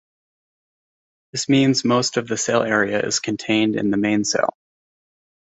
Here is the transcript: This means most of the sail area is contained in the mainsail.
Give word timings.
This 1.31 1.47
means 1.47 1.85
most 1.85 2.17
of 2.17 2.27
the 2.27 2.35
sail 2.35 2.63
area 2.63 2.99
is 3.05 3.19
contained 3.19 3.75
in 3.75 3.91
the 3.91 3.97
mainsail. 3.97 4.49